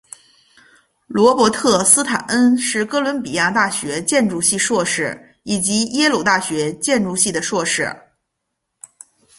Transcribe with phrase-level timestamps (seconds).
[1.05, 7.87] 罗伯特斯坦恩是哥伦比亚大学建筑系硕士以及耶鲁大学建筑系的硕士。